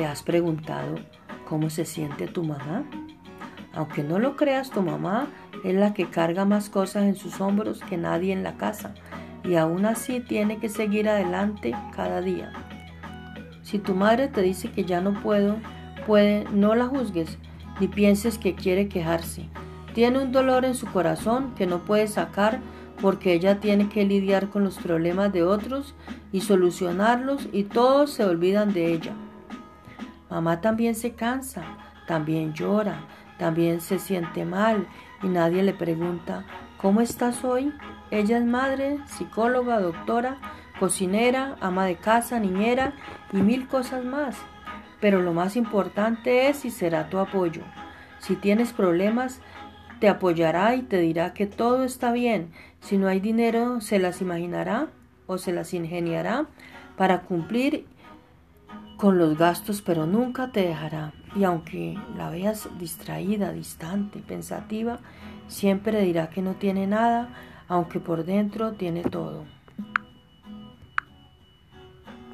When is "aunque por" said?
67.66-68.24